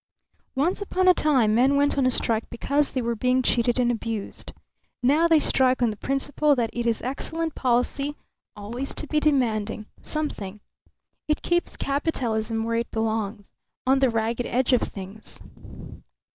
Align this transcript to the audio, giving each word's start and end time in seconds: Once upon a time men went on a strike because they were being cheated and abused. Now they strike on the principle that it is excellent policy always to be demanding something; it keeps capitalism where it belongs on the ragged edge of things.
Once 0.55 0.81
upon 0.81 1.07
a 1.07 1.13
time 1.13 1.53
men 1.53 1.75
went 1.75 1.95
on 1.95 2.07
a 2.07 2.09
strike 2.09 2.49
because 2.49 2.91
they 2.93 3.03
were 3.03 3.13
being 3.13 3.43
cheated 3.43 3.79
and 3.79 3.91
abused. 3.91 4.51
Now 5.03 5.27
they 5.27 5.37
strike 5.37 5.79
on 5.79 5.91
the 5.91 5.95
principle 5.95 6.55
that 6.55 6.71
it 6.73 6.87
is 6.87 7.03
excellent 7.03 7.53
policy 7.53 8.15
always 8.55 8.95
to 8.95 9.05
be 9.05 9.19
demanding 9.19 9.85
something; 10.01 10.59
it 11.27 11.43
keeps 11.43 11.77
capitalism 11.77 12.63
where 12.63 12.77
it 12.77 12.89
belongs 12.89 13.53
on 13.85 13.99
the 13.99 14.09
ragged 14.09 14.47
edge 14.47 14.73
of 14.73 14.81
things. 14.81 15.39